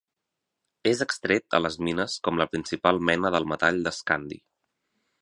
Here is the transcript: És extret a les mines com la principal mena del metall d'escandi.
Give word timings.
És 0.91 1.03
extret 1.05 1.57
a 1.59 1.61
les 1.67 1.77
mines 1.89 2.17
com 2.29 2.41
la 2.43 2.49
principal 2.55 3.01
mena 3.13 3.35
del 3.39 3.49
metall 3.55 3.81
d'escandi. 3.89 4.45